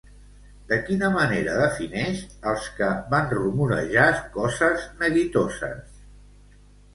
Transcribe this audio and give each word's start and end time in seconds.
De 0.69 0.77
quina 0.85 1.09
manera 1.15 1.57
defineix 1.59 2.23
als 2.53 2.69
que 2.79 2.87
van 3.11 3.29
rumorejar 3.35 4.09
coses 4.39 4.89
neguitoses? 5.05 6.01